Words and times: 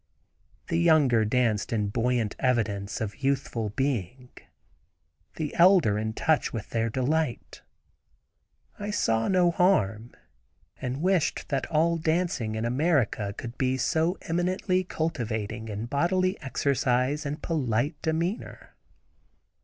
The 0.69 0.79
younger 0.79 1.25
danced 1.25 1.71
in 1.71 1.89
buoyant 1.89 2.35
evidence 2.39 3.01
of 3.01 3.21
youthful 3.21 3.69
being, 3.69 4.29
the 5.35 5.53
elder 5.53 5.99
in 5.99 6.13
touch 6.13 6.51
with 6.51 6.71
their 6.71 6.89
delight. 6.89 7.61
I 8.79 8.89
saw 8.89 9.27
no 9.27 9.51
harm, 9.51 10.15
and 10.81 11.03
wished 11.03 11.49
that 11.49 11.67
all 11.67 11.97
dancing 11.99 12.55
in 12.55 12.65
America 12.65 13.35
could 13.37 13.59
be 13.59 13.77
so 13.77 14.17
eminently 14.23 14.83
cultivating 14.83 15.67
in 15.67 15.85
bodily 15.85 16.35
exercise 16.41 17.23
and 17.23 17.39
polite 17.39 18.01
demeanor. 18.01 18.73